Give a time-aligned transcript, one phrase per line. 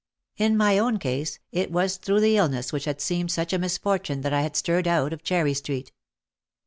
[0.35, 4.21] In my own case it was through the illness which had seemed such a misfortune
[4.21, 5.91] that I had stirred out of Cherry Street.